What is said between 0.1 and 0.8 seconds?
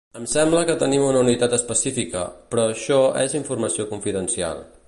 Em sembla que